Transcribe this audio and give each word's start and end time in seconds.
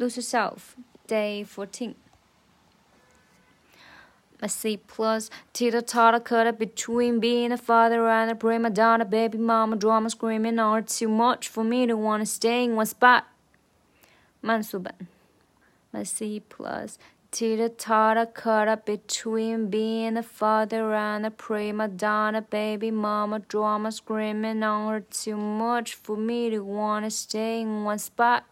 Lose 0.00 0.16
Yourself, 0.16 0.76
Day 1.06 1.44
14. 1.44 1.94
My 4.40 4.48
C 4.48 4.78
plus 4.78 5.28
teeter 5.52 5.82
totter 5.82 6.20
cutter 6.20 6.52
between 6.52 7.20
being 7.20 7.52
a 7.52 7.58
father 7.58 8.08
and 8.08 8.30
a 8.30 8.34
prima 8.34 8.70
donna, 8.70 9.04
baby 9.04 9.36
mama, 9.36 9.76
drama 9.76 10.08
screaming 10.08 10.58
oh, 10.58 10.70
are 10.70 10.80
too 10.80 11.06
much 11.06 11.48
for 11.48 11.62
me 11.62 11.86
to 11.86 11.98
wanna 11.98 12.24
stay 12.24 12.64
in 12.64 12.76
one 12.76 12.86
spot. 12.86 13.26
Mansuban. 14.42 15.06
My 15.92 16.04
C 16.04 16.40
plus 16.48 16.98
teeter 17.30 17.68
totter 17.68 18.24
cutter 18.24 18.76
between 18.76 19.68
being 19.68 20.16
a 20.16 20.22
father 20.22 20.94
and 20.94 21.26
a 21.26 21.30
prima 21.30 21.88
donna, 21.88 22.40
baby 22.40 22.90
mama, 22.90 23.40
drama 23.40 23.92
screaming 23.92 24.62
oh, 24.62 24.88
are 24.88 25.00
too 25.00 25.36
much 25.36 25.92
for 25.92 26.16
me 26.16 26.48
to 26.48 26.60
wanna 26.60 27.10
stay 27.10 27.60
in 27.60 27.84
one 27.84 27.98
spot. 27.98 28.46